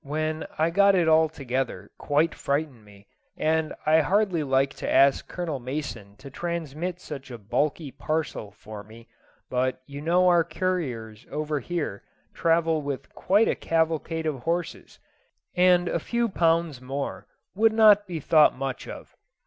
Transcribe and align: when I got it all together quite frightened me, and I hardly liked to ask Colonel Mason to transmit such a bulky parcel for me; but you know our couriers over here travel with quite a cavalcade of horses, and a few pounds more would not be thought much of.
when 0.03 0.47
I 0.57 0.71
got 0.71 0.95
it 0.95 1.07
all 1.07 1.29
together 1.29 1.91
quite 1.99 2.33
frightened 2.33 2.83
me, 2.83 3.05
and 3.37 3.71
I 3.85 3.99
hardly 4.01 4.41
liked 4.41 4.79
to 4.79 4.89
ask 4.91 5.27
Colonel 5.27 5.59
Mason 5.59 6.15
to 6.15 6.31
transmit 6.31 6.99
such 6.99 7.29
a 7.29 7.37
bulky 7.37 7.91
parcel 7.91 8.49
for 8.49 8.83
me; 8.83 9.07
but 9.47 9.79
you 9.85 10.01
know 10.01 10.27
our 10.27 10.43
couriers 10.43 11.27
over 11.29 11.59
here 11.59 12.01
travel 12.33 12.81
with 12.81 13.13
quite 13.13 13.47
a 13.47 13.53
cavalcade 13.53 14.25
of 14.25 14.39
horses, 14.39 14.97
and 15.55 15.87
a 15.87 15.99
few 15.99 16.29
pounds 16.29 16.81
more 16.81 17.27
would 17.53 17.71
not 17.71 18.07
be 18.07 18.19
thought 18.19 18.57
much 18.57 18.87
of. 18.87 19.15